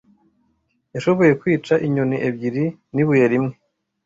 Yashoboye 0.93 1.31
kwica 1.41 1.73
inyoni 1.87 2.17
ebyiri 2.27 2.65
n'ibuye 2.93 3.25
rimwe. 3.31 3.53